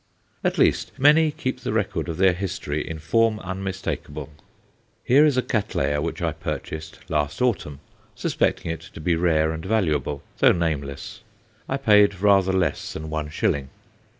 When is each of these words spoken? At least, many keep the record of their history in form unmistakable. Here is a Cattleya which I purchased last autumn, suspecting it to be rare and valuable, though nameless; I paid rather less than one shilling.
At 0.43 0.57
least, 0.57 0.93
many 0.97 1.29
keep 1.29 1.59
the 1.59 1.73
record 1.73 2.09
of 2.09 2.17
their 2.17 2.33
history 2.33 2.89
in 2.89 2.97
form 2.97 3.39
unmistakable. 3.41 4.31
Here 5.03 5.27
is 5.27 5.37
a 5.37 5.43
Cattleya 5.43 6.01
which 6.01 6.23
I 6.23 6.31
purchased 6.31 7.07
last 7.07 7.39
autumn, 7.39 7.81
suspecting 8.15 8.71
it 8.71 8.81
to 8.95 8.99
be 8.99 9.15
rare 9.15 9.51
and 9.51 9.63
valuable, 9.63 10.23
though 10.39 10.53
nameless; 10.53 11.21
I 11.69 11.77
paid 11.77 12.19
rather 12.19 12.51
less 12.51 12.93
than 12.93 13.11
one 13.11 13.29
shilling. 13.29 13.69